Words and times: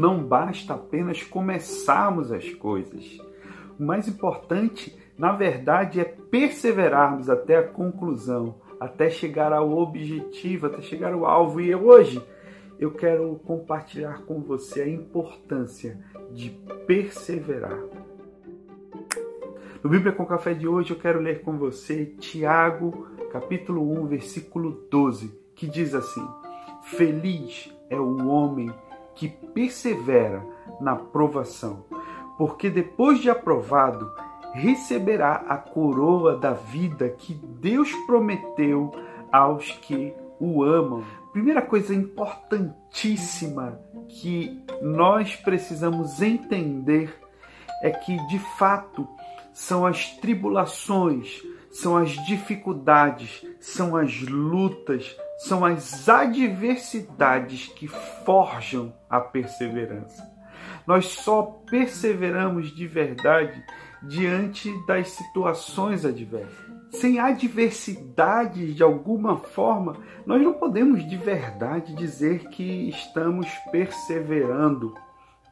Não 0.00 0.24
basta 0.24 0.72
apenas 0.72 1.22
começarmos 1.22 2.32
as 2.32 2.48
coisas. 2.54 3.20
O 3.78 3.82
mais 3.84 4.08
importante, 4.08 4.98
na 5.18 5.32
verdade, 5.32 6.00
é 6.00 6.04
perseverarmos 6.04 7.28
até 7.28 7.58
a 7.58 7.68
conclusão, 7.68 8.54
até 8.80 9.10
chegar 9.10 9.52
ao 9.52 9.76
objetivo, 9.76 10.68
até 10.68 10.80
chegar 10.80 11.12
ao 11.12 11.26
alvo. 11.26 11.60
E 11.60 11.74
hoje 11.74 12.26
eu 12.78 12.92
quero 12.92 13.38
compartilhar 13.44 14.22
com 14.22 14.40
você 14.40 14.80
a 14.80 14.88
importância 14.88 15.98
de 16.32 16.48
perseverar. 16.86 17.78
No 19.84 19.90
Bíblia 19.90 20.12
com 20.12 20.24
Café 20.24 20.54
de 20.54 20.66
hoje 20.66 20.92
eu 20.94 20.98
quero 20.98 21.20
ler 21.20 21.42
com 21.42 21.58
você 21.58 22.06
Tiago, 22.06 23.06
capítulo 23.30 23.82
1, 24.00 24.06
versículo 24.06 24.82
12, 24.90 25.38
que 25.54 25.66
diz 25.66 25.94
assim: 25.94 26.26
Feliz 26.84 27.70
é 27.90 28.00
o 28.00 28.26
homem 28.28 28.72
que 28.89 28.89
persevera 29.28 30.44
na 30.80 30.96
provação, 30.96 31.84
porque 32.38 32.70
depois 32.70 33.20
de 33.20 33.28
aprovado, 33.28 34.10
receberá 34.52 35.44
a 35.48 35.56
coroa 35.56 36.36
da 36.36 36.52
vida 36.52 37.08
que 37.08 37.34
Deus 37.34 37.92
prometeu 38.06 38.90
aos 39.30 39.70
que 39.72 40.12
o 40.40 40.62
amam. 40.62 41.04
Primeira 41.32 41.62
coisa 41.62 41.94
importantíssima 41.94 43.78
que 44.08 44.64
nós 44.82 45.36
precisamos 45.36 46.20
entender 46.20 47.14
é 47.82 47.90
que, 47.90 48.16
de 48.26 48.38
fato, 48.58 49.06
são 49.52 49.86
as 49.86 50.10
tribulações, 50.16 51.42
são 51.70 51.96
as 51.96 52.10
dificuldades, 52.26 53.46
são 53.60 53.96
as 53.96 54.20
lutas, 54.22 55.16
são 55.40 55.64
as 55.64 56.06
adversidades 56.06 57.68
que 57.68 57.88
forjam 57.88 58.92
a 59.08 59.18
perseverança. 59.20 60.30
Nós 60.86 61.06
só 61.06 61.42
perseveramos 61.42 62.74
de 62.74 62.86
verdade 62.86 63.64
diante 64.02 64.70
das 64.86 65.08
situações 65.08 66.04
adversas. 66.04 66.70
Sem 66.90 67.18
adversidades 67.18 68.74
de 68.74 68.82
alguma 68.82 69.38
forma, 69.38 69.96
nós 70.26 70.42
não 70.42 70.52
podemos 70.52 71.08
de 71.08 71.16
verdade 71.16 71.94
dizer 71.94 72.48
que 72.48 72.90
estamos 72.90 73.48
perseverando, 73.72 74.94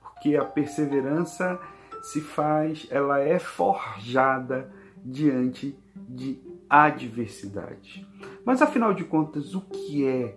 porque 0.03 0.37
a 0.37 0.45
perseverança 0.45 1.59
se 2.03 2.21
faz, 2.21 2.87
ela 2.91 3.21
é 3.21 3.39
forjada 3.39 4.71
diante 5.03 5.75
de 5.97 6.39
adversidade. 6.69 8.07
Mas 8.49 8.63
afinal 8.63 8.95
de 8.95 9.05
contas, 9.05 9.55
o 9.55 9.61
que 9.61 10.07
é 10.07 10.35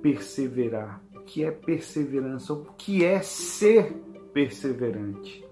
perseverar? 0.00 1.02
O 1.12 1.22
que 1.22 1.42
é 1.42 1.50
perseverança? 1.50 2.52
O 2.52 2.66
que 2.78 3.04
é 3.04 3.20
ser 3.20 3.94
perseverante? 4.32 5.44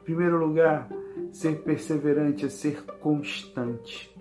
Em 0.00 0.04
primeiro 0.04 0.38
lugar, 0.38 0.88
ser 1.32 1.64
perseverante 1.64 2.46
é 2.46 2.48
ser 2.48 2.84
constante. 3.00 4.16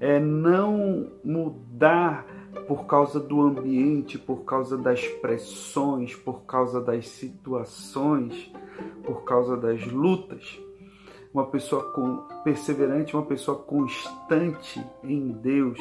É 0.00 0.18
não 0.18 1.12
mudar 1.22 2.24
por 2.66 2.86
causa 2.86 3.20
do 3.20 3.42
ambiente, 3.42 4.18
por 4.18 4.46
causa 4.46 4.78
das 4.78 5.06
pressões, 5.06 6.14
por 6.14 6.44
causa 6.46 6.80
das 6.80 7.10
situações, 7.10 8.50
por 9.04 9.24
causa 9.24 9.54
das 9.54 9.86
lutas. 9.86 10.58
Uma 11.34 11.44
pessoa 11.48 11.92
perseverante, 12.42 13.14
uma 13.14 13.26
pessoa 13.26 13.58
constante 13.58 14.82
em 15.04 15.28
Deus. 15.30 15.78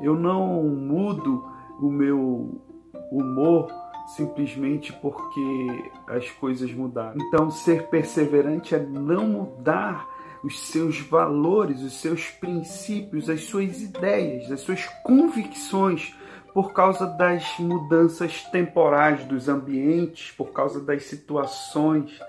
Eu 0.00 0.14
não 0.14 0.62
mudo 0.64 1.44
o 1.80 1.90
meu 1.90 2.62
humor 3.10 3.70
simplesmente 4.16 4.92
porque 4.92 5.90
as 6.06 6.30
coisas 6.30 6.72
mudaram. 6.72 7.16
Então, 7.20 7.50
ser 7.50 7.88
perseverante 7.88 8.74
é 8.74 8.78
não 8.78 9.26
mudar 9.26 10.08
os 10.42 10.60
seus 10.60 10.98
valores, 10.98 11.82
os 11.82 12.00
seus 12.00 12.28
princípios, 12.28 13.30
as 13.30 13.44
suas 13.44 13.80
ideias, 13.80 14.50
as 14.50 14.60
suas 14.60 14.86
convicções 15.04 16.14
por 16.52 16.72
causa 16.72 17.06
das 17.06 17.58
mudanças 17.58 18.42
temporais 18.44 19.24
dos 19.24 19.48
ambientes, 19.48 20.32
por 20.32 20.52
causa 20.52 20.80
das 20.80 21.04
situações. 21.04 22.20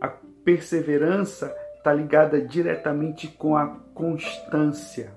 A 0.00 0.08
perseverança 0.08 1.54
está 1.78 1.92
ligada 1.92 2.40
diretamente 2.40 3.28
com 3.28 3.56
a 3.56 3.68
constância. 3.94 5.14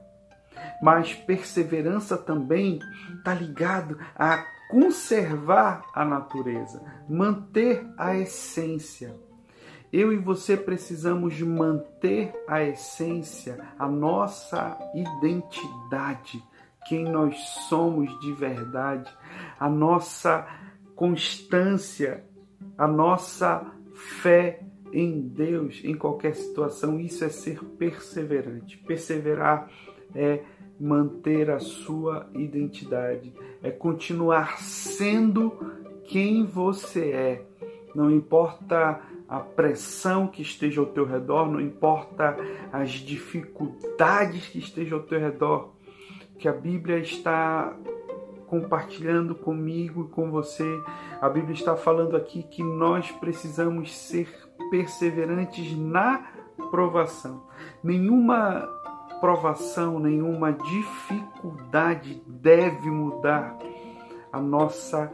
Mas 0.81 1.13
perseverança 1.13 2.17
também 2.17 2.79
está 3.17 3.33
ligado 3.33 3.97
a 4.15 4.45
conservar 4.69 5.83
a 5.93 6.05
natureza, 6.05 6.81
manter 7.09 7.85
a 7.97 8.15
essência. 8.15 9.15
Eu 9.91 10.13
e 10.13 10.17
você 10.17 10.55
precisamos 10.55 11.41
manter 11.41 12.31
a 12.47 12.61
essência, 12.61 13.59
a 13.77 13.87
nossa 13.87 14.77
identidade, 14.93 16.43
quem 16.87 17.03
nós 17.03 17.37
somos 17.67 18.07
de 18.19 18.31
verdade, 18.33 19.11
a 19.59 19.67
nossa 19.67 20.47
constância, 20.95 22.23
a 22.77 22.87
nossa 22.87 23.65
fé 24.21 24.61
em 24.93 25.21
Deus 25.21 25.81
em 25.83 25.95
qualquer 25.95 26.35
situação. 26.35 26.99
Isso 26.99 27.23
é 27.25 27.29
ser 27.29 27.63
perseverante. 27.63 28.77
Perseverar 28.77 29.69
é 30.13 30.43
manter 30.79 31.49
a 31.49 31.59
sua 31.59 32.29
identidade, 32.33 33.33
é 33.61 33.69
continuar 33.69 34.59
sendo 34.59 35.51
quem 36.05 36.45
você 36.45 37.11
é. 37.11 37.45
Não 37.93 38.09
importa 38.09 39.01
a 39.27 39.39
pressão 39.39 40.25
que 40.27 40.41
esteja 40.41 40.79
ao 40.81 40.87
teu 40.87 41.05
redor, 41.05 41.51
não 41.51 41.59
importa 41.59 42.37
as 42.71 42.91
dificuldades 42.91 44.47
que 44.47 44.59
estejam 44.59 44.99
ao 44.99 45.03
teu 45.03 45.19
redor, 45.19 45.73
que 46.37 46.47
a 46.47 46.53
Bíblia 46.53 46.97
está 46.97 47.75
compartilhando 48.47 49.35
comigo 49.35 50.05
e 50.05 50.13
com 50.13 50.31
você. 50.31 50.65
A 51.21 51.29
Bíblia 51.29 51.53
está 51.53 51.75
falando 51.75 52.17
aqui 52.17 52.41
que 52.41 52.63
nós 52.63 53.11
precisamos 53.11 53.95
ser 53.95 54.27
perseverantes 54.71 55.77
na 55.77 56.25
provação. 56.71 57.43
Nenhuma 57.83 58.67
provação, 59.19 59.99
nenhuma 59.99 60.53
dificuldade 60.53 62.21
deve 62.25 62.89
mudar 62.89 63.57
a 64.31 64.39
nossa 64.39 65.11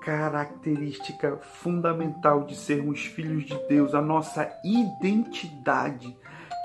característica 0.00 1.38
fundamental 1.38 2.44
de 2.44 2.54
sermos 2.54 3.06
filhos 3.06 3.44
de 3.44 3.56
Deus, 3.68 3.94
a 3.94 4.02
nossa 4.02 4.50
identidade 4.62 6.16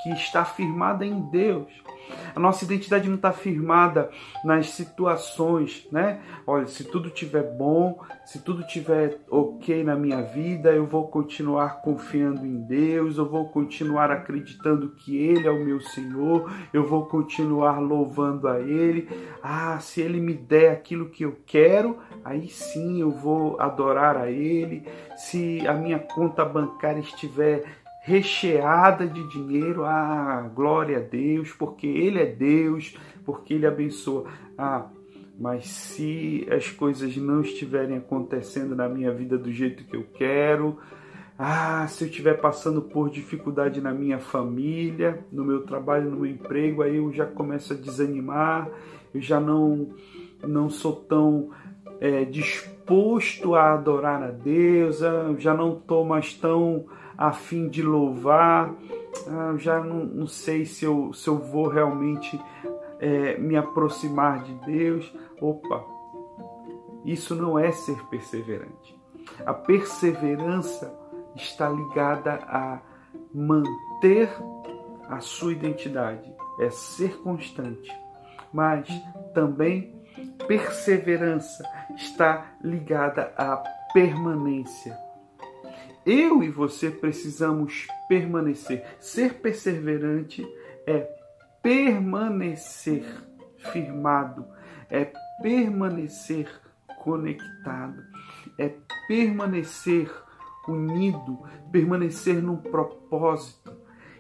que 0.04 0.10
está 0.12 0.44
firmada 0.44 1.06
em 1.06 1.22
Deus. 1.30 1.72
A 2.36 2.40
nossa 2.40 2.64
identidade 2.64 3.08
não 3.08 3.16
está 3.16 3.32
firmada 3.32 4.10
nas 4.44 4.70
situações, 4.72 5.88
né? 5.92 6.20
Olha, 6.46 6.68
se 6.68 6.84
tudo 6.84 7.10
tiver 7.10 7.44
bom, 7.44 8.00
se 8.26 8.40
tudo 8.40 8.66
tiver 8.66 9.20
ok 9.30 9.84
na 9.84 9.96
minha 9.96 10.22
vida, 10.22 10.72
eu 10.72 10.86
vou 10.86 11.08
continuar 11.08 11.82
confiando 11.82 12.46
em 12.46 12.58
Deus, 12.62 13.18
eu 13.18 13.28
vou 13.28 13.50
continuar 13.50 14.12
acreditando 14.12 14.90
que 14.90 15.18
Ele 15.18 15.48
é 15.48 15.52
o 15.52 15.64
meu 15.64 15.80
Senhor, 15.82 16.52
eu 16.74 16.86
vou 16.86 17.06
continuar 17.06 17.80
louvando 17.80 18.48
a 18.48 18.60
Ele. 18.60 19.10
Ah, 19.42 19.80
se 19.80 20.02
Ele 20.02 20.20
me 20.20 20.34
der 20.34 20.72
aquilo 20.72 21.10
que 21.10 21.24
eu 21.24 21.38
quero, 21.46 21.98
aí 22.24 22.48
sim 22.50 23.02
eu 23.02 23.12
vou 23.12 23.60
adorar 23.60 24.18
a 24.18 24.30
Ele. 24.30 24.84
Se 25.16 25.66
a 25.68 25.74
minha 25.74 26.00
conta 26.00 26.46
bancária 26.46 27.00
estiver 27.00 27.79
recheada 28.02 29.08
de 29.08 29.28
dinheiro. 29.30 29.84
Ah, 29.86 30.50
glória 30.54 30.98
a 30.98 31.02
Deus, 31.02 31.52
porque 31.52 31.88
Ele 31.88 32.20
é 32.20 32.26
Deus, 32.26 32.98
porque 33.26 33.54
Ele 33.54 33.68
abençoa. 33.68 34.26
Ah, 34.58 34.88
mas 35.40 35.68
se 35.68 36.46
as 36.52 36.70
coisas 36.70 37.16
não 37.16 37.42
estiverem 37.42 37.98
acontecendo 37.98 38.76
na 38.76 38.90
minha 38.90 39.12
vida 39.14 39.38
do 39.38 39.52
jeito 39.52 39.86
que 39.86 39.96
eu 39.96 40.04
quero, 40.14 40.78
ah, 41.38 41.88
se 41.88 42.04
eu 42.04 42.10
estiver 42.10 42.34
passando 42.42 42.82
por 42.82 43.10
dificuldade 43.10 43.80
na 43.80 43.94
minha 43.94 44.20
família, 44.20 45.26
no 45.32 45.46
meu 45.46 45.64
trabalho, 45.64 46.10
no 46.10 46.18
meu 46.18 46.26
emprego, 46.26 46.82
aí 46.82 46.98
eu 46.98 47.14
já 47.14 47.26
começo 47.26 47.72
a 47.72 47.76
desanimar, 47.78 48.70
eu 49.14 49.22
já 49.22 49.40
não, 49.40 49.94
não 50.44 50.70
sou 50.70 50.94
tão 50.94 51.52
é, 52.02 52.26
disposto 52.26 52.79
a 53.56 53.74
adorar 53.74 54.24
a 54.24 54.32
Deus, 54.32 55.02
eu 55.02 55.40
já 55.40 55.54
não 55.54 55.74
estou 55.78 56.04
mais 56.04 56.34
tão 56.34 56.86
a 57.18 57.32
fim 57.32 57.68
de 57.68 57.84
louvar. 57.84 58.74
Ah, 59.28 59.54
já 59.58 59.80
não, 59.80 60.06
não, 60.06 60.28
sei 60.28 60.66
se 60.66 60.86
eu, 60.86 61.12
se 61.14 61.28
eu 61.28 61.38
vou 61.38 61.68
realmente 61.68 62.40
é, 63.00 63.38
me 63.38 63.58
aproximar 63.58 64.44
de 64.44 64.54
Deus. 64.66 65.14
Opa, 65.42 65.84
isso 67.06 67.36
não 67.36 67.60
é 67.60 67.72
ser 67.72 68.02
perseverante. 68.08 68.98
A 69.46 69.54
perseverança 69.54 70.98
está 71.36 71.70
ligada 71.70 72.40
a 72.48 72.80
manter 73.34 74.30
a 75.10 75.20
sua 75.20 75.52
identidade, 75.52 76.32
é 76.60 76.70
ser 76.70 77.20
constante, 77.22 77.92
mas 78.54 78.88
também 79.34 79.99
perseverança 80.48 81.64
está 81.96 82.54
ligada 82.64 83.34
a 83.38 83.58
permanência. 83.94 84.98
Eu 86.06 86.42
e 86.42 86.50
você 86.50 86.90
precisamos 86.90 87.88
permanecer. 88.08 88.86
Ser 89.00 89.36
perseverante 89.36 90.46
é 90.88 91.08
permanecer 91.62 93.06
firmado, 93.72 94.46
é 94.90 95.12
permanecer 95.42 96.50
conectado, 97.04 98.04
é 98.58 98.74
permanecer 99.08 100.12
unido, 100.68 101.44
permanecer 101.72 102.42
num 102.42 102.58
propósito. 102.58 103.72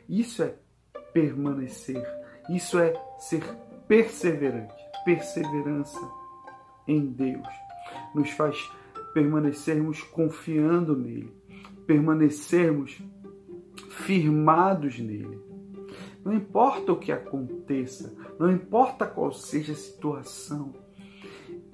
Isso 0.07 0.44
é 0.44 0.54
permanecer, 1.13 2.04
isso 2.50 2.80
é 2.80 2.94
ser 3.18 3.44
perseverante. 3.88 4.79
Perseverança 5.10 6.08
em 6.88 7.04
Deus 7.08 7.48
nos 8.14 8.30
faz 8.30 8.72
permanecermos 9.12 10.04
confiando 10.04 10.96
nele, 10.96 11.34
permanecermos 11.88 13.02
firmados 13.90 15.00
nele. 15.00 15.42
Não 16.24 16.32
importa 16.32 16.92
o 16.92 16.96
que 16.96 17.12
aconteça, 17.12 18.16
não 18.38 18.52
importa 18.52 19.08
qual 19.08 19.32
seja 19.32 19.74
a 19.74 19.76
situação, 19.76 20.76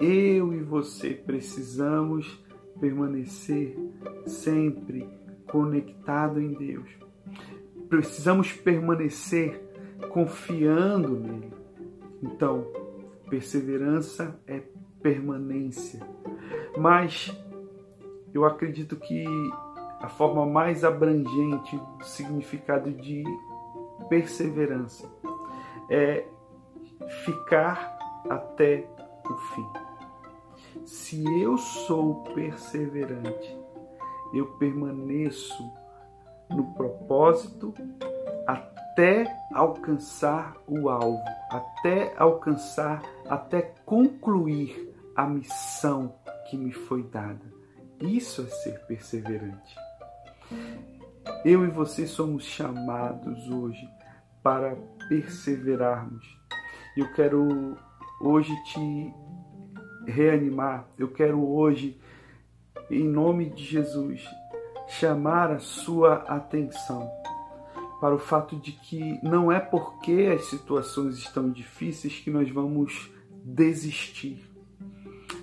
eu 0.00 0.54
e 0.54 0.62
você 0.62 1.10
precisamos 1.10 2.42
permanecer 2.80 3.76
sempre 4.24 5.06
conectado 5.46 6.40
em 6.40 6.54
Deus. 6.54 6.88
Precisamos 7.90 8.50
permanecer 8.50 9.60
confiando 10.08 11.20
nele. 11.20 11.52
Então, 12.22 12.85
perseverança 13.28 14.38
é 14.46 14.62
permanência. 15.02 16.00
Mas 16.76 17.30
eu 18.32 18.44
acredito 18.44 18.96
que 18.96 19.24
a 20.00 20.08
forma 20.08 20.44
mais 20.44 20.84
abrangente 20.84 21.76
do 21.98 22.04
significado 22.04 22.90
de 22.92 23.24
perseverança 24.08 25.10
é 25.90 26.26
ficar 27.24 27.98
até 28.28 28.88
o 29.28 29.34
fim. 29.36 29.66
Se 30.84 31.24
eu 31.40 31.56
sou 31.56 32.24
perseverante, 32.34 33.58
eu 34.34 34.46
permaneço 34.58 35.64
no 36.50 36.74
propósito 36.74 37.74
até 38.96 39.30
alcançar 39.52 40.56
o 40.66 40.88
alvo, 40.88 41.22
até 41.50 42.14
alcançar, 42.16 43.02
até 43.28 43.60
concluir 43.84 44.90
a 45.14 45.26
missão 45.26 46.14
que 46.48 46.56
me 46.56 46.72
foi 46.72 47.02
dada. 47.02 47.44
Isso 48.00 48.40
é 48.40 48.46
ser 48.46 48.78
perseverante. 48.86 49.76
Eu 51.44 51.66
e 51.66 51.68
você 51.68 52.06
somos 52.06 52.44
chamados 52.44 53.50
hoje 53.50 53.86
para 54.42 54.74
perseverarmos. 55.10 56.24
Eu 56.96 57.12
quero 57.12 57.76
hoje 58.18 58.56
te 58.64 59.14
reanimar, 60.06 60.86
eu 60.98 61.08
quero 61.08 61.46
hoje, 61.46 62.00
em 62.90 63.04
nome 63.04 63.50
de 63.50 63.62
Jesus, 63.62 64.26
chamar 64.88 65.50
a 65.50 65.58
sua 65.58 66.14
atenção 66.26 67.25
para 68.00 68.14
o 68.14 68.18
fato 68.18 68.56
de 68.56 68.72
que 68.72 69.18
não 69.22 69.50
é 69.50 69.58
porque 69.58 70.30
as 70.34 70.46
situações 70.46 71.16
estão 71.16 71.50
difíceis 71.50 72.18
que 72.18 72.30
nós 72.30 72.50
vamos 72.50 73.10
desistir. 73.44 74.44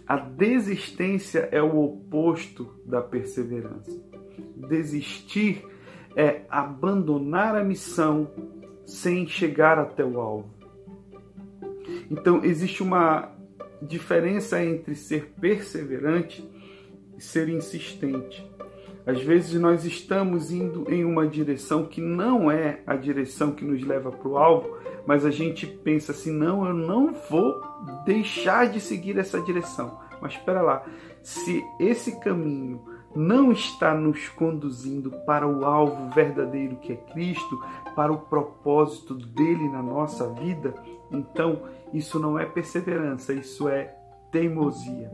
A 0.07 0.17
desistência 0.17 1.49
é 1.51 1.61
o 1.61 1.81
oposto 1.81 2.75
da 2.85 3.01
perseverança. 3.01 3.99
Desistir 4.55 5.65
é 6.15 6.41
abandonar 6.49 7.55
a 7.55 7.63
missão 7.63 8.29
sem 8.85 9.27
chegar 9.27 9.79
até 9.79 10.03
o 10.03 10.19
alvo. 10.19 10.49
Então, 12.11 12.43
existe 12.43 12.83
uma 12.83 13.31
diferença 13.81 14.63
entre 14.63 14.95
ser 14.95 15.33
perseverante 15.39 16.47
e 17.17 17.21
ser 17.21 17.49
insistente. 17.49 18.47
Às 19.05 19.21
vezes 19.21 19.59
nós 19.59 19.83
estamos 19.83 20.51
indo 20.51 20.91
em 20.91 21.03
uma 21.03 21.27
direção 21.27 21.85
que 21.85 21.99
não 21.99 22.49
é 22.49 22.79
a 22.87 22.95
direção 22.95 23.51
que 23.51 23.65
nos 23.65 23.83
leva 23.83 24.11
para 24.11 24.27
o 24.27 24.37
alvo, 24.37 24.77
mas 25.05 25.25
a 25.25 25.31
gente 25.31 25.67
pensa 25.67 26.13
assim: 26.13 26.31
não, 26.31 26.65
eu 26.65 26.73
não 26.73 27.11
vou 27.29 27.61
deixar 28.05 28.67
de 28.67 28.79
seguir 28.79 29.17
essa 29.17 29.41
direção. 29.41 29.99
Mas 30.21 30.33
espera 30.33 30.61
lá, 30.61 30.85
se 31.21 31.61
esse 31.79 32.17
caminho 32.21 32.81
não 33.13 33.51
está 33.51 33.93
nos 33.93 34.29
conduzindo 34.29 35.11
para 35.25 35.47
o 35.47 35.65
alvo 35.65 36.09
verdadeiro 36.09 36.77
que 36.77 36.93
é 36.93 36.95
Cristo, 36.95 37.61
para 37.95 38.11
o 38.11 38.19
propósito 38.19 39.13
dele 39.13 39.67
na 39.69 39.83
nossa 39.83 40.29
vida, 40.29 40.73
então 41.11 41.63
isso 41.93 42.17
não 42.19 42.39
é 42.39 42.45
perseverança, 42.45 43.33
isso 43.33 43.67
é 43.67 43.93
teimosia. 44.31 45.11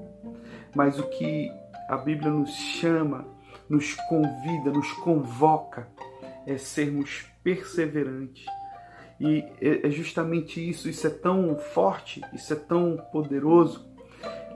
Mas 0.75 0.99
o 0.99 1.09
que 1.09 1.51
a 1.89 1.97
Bíblia 1.97 2.31
nos 2.31 2.51
chama 2.51 3.25
nos 3.69 3.93
convida, 4.09 4.71
nos 4.71 4.91
convoca 4.93 5.87
é 6.49 6.57
sermos 6.57 7.25
perseverantes. 7.43 8.45
E 9.19 9.43
é, 9.61 9.87
é 9.87 9.91
justamente 9.91 10.67
isso, 10.67 10.89
isso 10.89 11.05
é 11.05 11.09
tão 11.09 11.57
forte, 11.57 12.21
isso 12.33 12.53
é 12.53 12.55
tão 12.55 12.97
poderoso, 13.11 13.87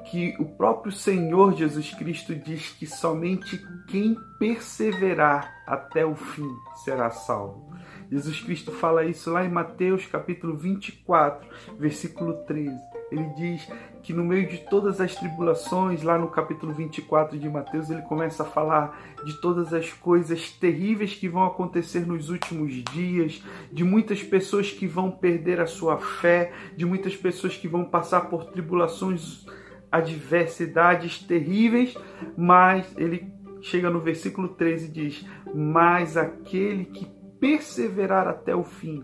que 0.09 0.35
o 0.39 0.45
próprio 0.45 0.91
Senhor 0.91 1.53
Jesus 1.55 1.93
Cristo 1.93 2.35
diz 2.35 2.69
que 2.69 2.85
somente 2.85 3.63
quem 3.87 4.17
perseverar 4.39 5.53
até 5.67 6.05
o 6.05 6.15
fim 6.15 6.49
será 6.83 7.09
salvo. 7.09 7.73
Jesus 8.11 8.41
Cristo 8.41 8.71
fala 8.71 9.05
isso 9.05 9.31
lá 9.31 9.45
em 9.45 9.49
Mateus 9.49 10.05
capítulo 10.05 10.55
24, 10.57 11.47
versículo 11.77 12.43
13. 12.45 12.92
Ele 13.13 13.29
diz 13.35 13.67
que 14.01 14.11
no 14.11 14.23
meio 14.23 14.47
de 14.47 14.57
todas 14.57 14.99
as 14.99 15.15
tribulações, 15.15 16.01
lá 16.01 16.17
no 16.17 16.27
capítulo 16.27 16.73
24 16.73 17.37
de 17.37 17.47
Mateus, 17.47 17.91
ele 17.91 18.01
começa 18.01 18.41
a 18.41 18.45
falar 18.45 18.99
de 19.23 19.39
todas 19.39 19.71
as 19.71 19.93
coisas 19.93 20.49
terríveis 20.51 21.13
que 21.13 21.29
vão 21.29 21.43
acontecer 21.43 22.05
nos 22.07 22.29
últimos 22.29 22.73
dias, 22.85 23.41
de 23.71 23.83
muitas 23.83 24.23
pessoas 24.23 24.71
que 24.71 24.87
vão 24.87 25.11
perder 25.11 25.61
a 25.61 25.67
sua 25.67 25.97
fé, 25.99 26.51
de 26.75 26.85
muitas 26.85 27.15
pessoas 27.15 27.55
que 27.55 27.67
vão 27.67 27.85
passar 27.85 28.21
por 28.21 28.45
tribulações, 28.45 29.45
adversidades 29.91 31.19
terríveis, 31.19 31.95
mas 32.35 32.91
ele 32.97 33.31
chega 33.61 33.91
no 33.91 34.01
versículo 34.01 34.49
13 34.49 34.87
e 34.87 34.91
diz: 34.91 35.25
Mas 35.53 36.17
aquele 36.17 36.85
que 36.85 37.05
perseverar 37.39 38.27
até 38.27 38.55
o 38.55 38.63
fim 38.63 39.03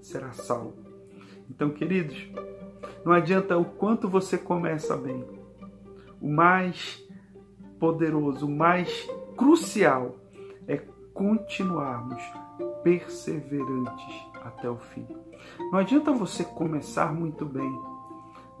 será 0.00 0.32
salvo. 0.32 0.74
Então, 1.50 1.68
queridos, 1.68 2.16
não 3.04 3.12
adianta 3.12 3.56
o 3.58 3.64
quanto 3.64 4.08
você 4.08 4.38
começa 4.38 4.96
bem. 4.96 5.24
O 6.20 6.28
mais 6.28 7.02
poderoso, 7.78 8.46
o 8.46 8.50
mais 8.50 9.08
crucial 9.36 10.16
é 10.68 10.76
continuarmos 11.12 12.22
perseverantes 12.82 14.26
até 14.44 14.70
o 14.70 14.76
fim. 14.76 15.06
Não 15.70 15.78
adianta 15.78 16.12
você 16.12 16.44
começar 16.44 17.12
muito 17.12 17.44
bem. 17.44 17.72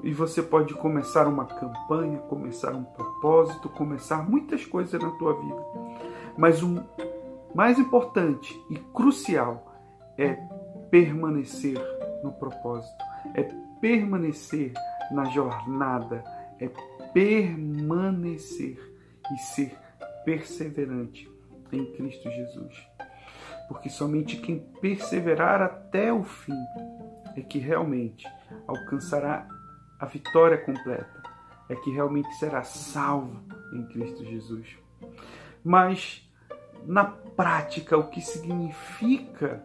E 0.02 0.12
você 0.12 0.42
pode 0.42 0.74
começar 0.74 1.28
uma 1.28 1.44
campanha, 1.44 2.18
começar 2.18 2.74
um 2.74 2.82
propósito, 2.82 3.68
começar 3.68 4.28
muitas 4.28 4.64
coisas 4.66 5.00
na 5.00 5.10
tua 5.12 5.34
vida. 5.34 5.64
Mas 6.36 6.60
o 6.62 6.82
mais 7.54 7.78
importante 7.78 8.60
e 8.68 8.76
crucial 8.76 9.72
é 10.18 10.32
permanecer 10.90 11.78
no 12.24 12.32
propósito, 12.32 13.04
é 13.34 13.48
permanecer 13.82 14.72
na 15.10 15.24
jornada, 15.24 16.22
é 16.60 16.70
permanecer 17.12 18.78
e 19.34 19.38
ser 19.38 19.76
perseverante 20.24 21.28
em 21.72 21.84
Cristo 21.92 22.30
Jesus. 22.30 22.88
Porque 23.66 23.90
somente 23.90 24.36
quem 24.36 24.60
perseverar 24.80 25.60
até 25.60 26.12
o 26.12 26.22
fim 26.22 26.56
é 27.36 27.40
que 27.40 27.58
realmente 27.58 28.24
alcançará 28.68 29.48
a 29.98 30.06
vitória 30.06 30.58
completa, 30.58 31.22
é 31.68 31.74
que 31.74 31.90
realmente 31.90 32.32
será 32.36 32.62
salvo 32.62 33.42
em 33.74 33.84
Cristo 33.88 34.24
Jesus. 34.24 34.78
Mas 35.64 36.30
na 36.86 37.04
prática, 37.04 37.98
o 37.98 38.08
que 38.10 38.20
significa 38.20 39.60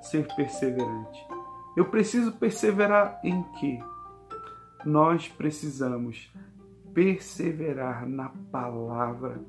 ser 0.00 0.26
perseverante? 0.34 1.31
Eu 1.76 1.86
preciso 1.86 2.32
perseverar 2.32 3.20
em 3.24 3.42
quê? 3.58 3.82
Nós 4.84 5.28
precisamos 5.28 6.30
perseverar 6.92 8.06
na 8.06 8.28
palavra, 8.50 9.40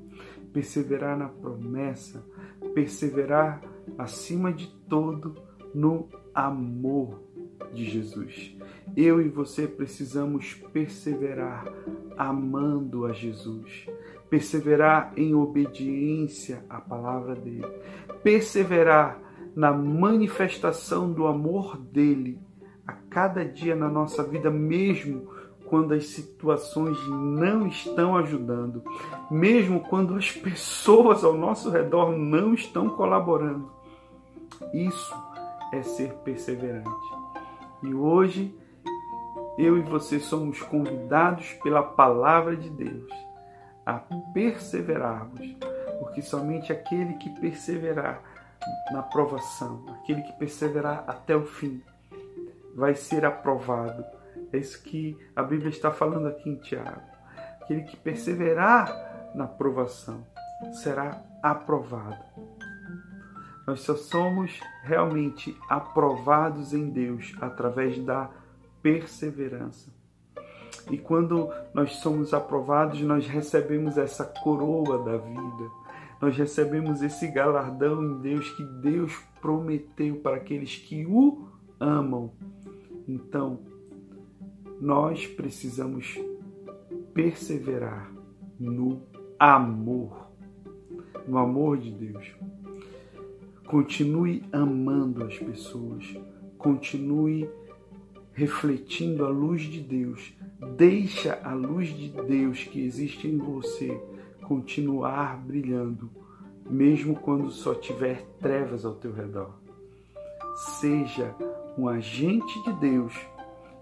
perseverar 0.52 1.18
na 1.18 1.28
promessa, 1.28 2.24
perseverar 2.74 3.60
acima 3.98 4.52
de 4.52 4.68
todo 4.88 5.34
no 5.74 6.08
amor 6.34 7.22
de 7.74 7.84
Jesus. 7.84 8.56
Eu 8.96 9.20
e 9.20 9.28
você 9.28 9.66
precisamos 9.66 10.54
perseverar 10.72 11.64
amando 12.16 13.04
a 13.04 13.12
Jesus, 13.12 13.86
perseverar 14.30 15.12
em 15.16 15.34
obediência 15.34 16.64
à 16.70 16.80
palavra 16.80 17.34
dele, 17.34 17.66
perseverar 18.22 19.20
na 19.54 19.72
manifestação 19.72 21.12
do 21.12 21.26
amor 21.26 21.76
dele 21.76 22.38
a 22.86 22.92
cada 22.92 23.44
dia 23.44 23.74
na 23.74 23.88
nossa 23.88 24.22
vida, 24.22 24.50
mesmo 24.50 25.32
quando 25.66 25.94
as 25.94 26.06
situações 26.08 26.98
não 27.08 27.66
estão 27.66 28.16
ajudando, 28.16 28.82
mesmo 29.30 29.80
quando 29.80 30.14
as 30.14 30.30
pessoas 30.30 31.24
ao 31.24 31.34
nosso 31.34 31.70
redor 31.70 32.12
não 32.12 32.54
estão 32.54 32.90
colaborando. 32.90 33.72
Isso 34.72 35.14
é 35.72 35.82
ser 35.82 36.12
perseverante. 36.16 36.90
E 37.82 37.94
hoje 37.94 38.54
eu 39.58 39.78
e 39.78 39.82
você 39.82 40.18
somos 40.18 40.60
convidados 40.62 41.52
pela 41.62 41.82
palavra 41.82 42.56
de 42.56 42.70
Deus 42.70 43.10
a 43.86 43.94
perseverarmos, 44.32 45.56
porque 46.00 46.22
somente 46.22 46.72
aquele 46.72 47.14
que 47.14 47.30
perseverar 47.40 48.22
na 48.92 49.02
provação, 49.02 49.84
aquele 50.00 50.22
que 50.22 50.32
perseverar 50.34 51.04
até 51.06 51.36
o 51.36 51.44
fim, 51.44 51.82
vai 52.74 52.94
ser 52.94 53.24
aprovado. 53.24 54.04
É 54.52 54.58
isso 54.58 54.82
que 54.82 55.16
a 55.34 55.42
Bíblia 55.42 55.70
está 55.70 55.90
falando 55.90 56.28
aqui 56.28 56.50
em 56.50 56.56
Tiago. 56.56 57.02
Aquele 57.60 57.82
que 57.82 57.96
perseverar 57.96 59.32
na 59.34 59.46
provação 59.46 60.24
será 60.82 61.22
aprovado. 61.42 62.22
Nós 63.66 63.80
só 63.80 63.96
somos 63.96 64.60
realmente 64.82 65.56
aprovados 65.68 66.74
em 66.74 66.90
Deus 66.90 67.34
através 67.40 67.98
da 67.98 68.30
perseverança. 68.82 69.90
E 70.90 70.98
quando 70.98 71.50
nós 71.72 71.96
somos 71.96 72.34
aprovados, 72.34 73.00
nós 73.00 73.26
recebemos 73.26 73.96
essa 73.96 74.24
coroa 74.24 75.02
da 75.02 75.16
vida. 75.16 75.83
Nós 76.24 76.38
recebemos 76.38 77.02
esse 77.02 77.28
galardão 77.28 78.02
em 78.02 78.18
Deus 78.22 78.48
que 78.52 78.64
Deus 78.64 79.14
prometeu 79.42 80.16
para 80.16 80.36
aqueles 80.36 80.74
que 80.74 81.04
o 81.04 81.48
amam. 81.78 82.32
Então, 83.06 83.60
nós 84.80 85.26
precisamos 85.26 86.18
perseverar 87.12 88.10
no 88.58 89.02
amor, 89.38 90.30
no 91.28 91.36
amor 91.36 91.76
de 91.76 91.90
Deus. 91.90 92.34
Continue 93.66 94.44
amando 94.50 95.24
as 95.24 95.38
pessoas, 95.38 96.06
continue 96.56 97.46
refletindo 98.32 99.26
a 99.26 99.28
luz 99.28 99.60
de 99.60 99.82
Deus. 99.82 100.32
Deixa 100.74 101.38
a 101.44 101.52
luz 101.52 101.88
de 101.88 102.08
Deus 102.08 102.64
que 102.64 102.80
existe 102.80 103.28
em 103.28 103.36
você 103.36 104.00
continuar 104.44 105.36
brilhando, 105.38 106.10
mesmo 106.68 107.16
quando 107.16 107.50
só 107.50 107.74
tiver 107.74 108.22
trevas 108.40 108.84
ao 108.84 108.94
teu 108.94 109.12
redor. 109.12 109.50
Seja 110.80 111.34
um 111.76 111.88
agente 111.88 112.62
de 112.64 112.72
Deus 112.74 113.14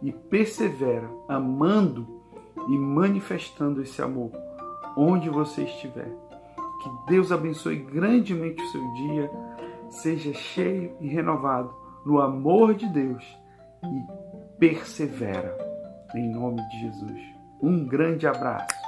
e 0.03 0.13
persevera 0.13 1.09
amando 1.29 2.23
e 2.69 2.79
manifestando 2.79 3.83
esse 3.83 4.01
amor 4.01 4.31
onde 4.97 5.29
você 5.29 5.63
estiver. 5.65 6.11
Que 6.83 7.13
Deus 7.13 7.31
abençoe 7.31 7.77
grandemente 7.77 8.63
o 8.63 8.69
seu 8.69 8.93
dia, 8.95 9.31
seja 9.89 10.33
cheio 10.33 10.97
e 11.01 11.07
renovado 11.07 11.73
no 12.05 12.21
amor 12.21 12.75
de 12.75 12.89
Deus 12.89 13.25
e 13.85 14.59
persevera 14.59 15.57
em 16.15 16.31
nome 16.33 16.61
de 16.69 16.81
Jesus. 16.81 17.21
Um 17.63 17.87
grande 17.87 18.27
abraço. 18.27 18.82